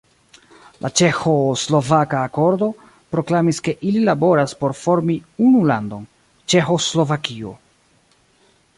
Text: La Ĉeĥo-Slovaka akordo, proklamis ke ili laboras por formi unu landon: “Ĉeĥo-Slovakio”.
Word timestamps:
La 0.85 0.89
Ĉeĥo-Slovaka 0.99 2.21
akordo, 2.29 2.71
proklamis 3.15 3.61
ke 3.67 3.77
ili 3.91 4.03
laboras 4.09 4.57
por 4.63 4.77
formi 4.83 5.21
unu 5.51 5.65
landon: 5.75 6.09
“Ĉeĥo-Slovakio”. 6.55 7.57